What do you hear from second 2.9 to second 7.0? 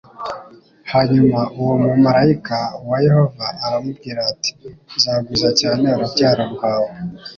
Yehova aramubwira ati nzagwiza cyane urubyaro rwawe